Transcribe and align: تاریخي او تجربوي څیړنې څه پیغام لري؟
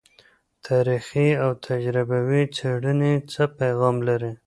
تاریخي 0.67 1.27
او 1.43 1.51
تجربوي 1.67 2.43
څیړنې 2.55 3.13
څه 3.31 3.43
پیغام 3.59 3.95
لري؟ 4.07 4.31